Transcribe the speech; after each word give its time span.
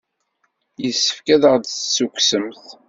Yessefk 0.83 1.27
ad 1.35 1.43
aɣ-d-tessukksemt. 1.51 2.65